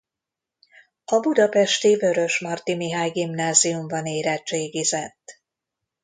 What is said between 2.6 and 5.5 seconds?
Mihály Gimnáziumban érettségizett.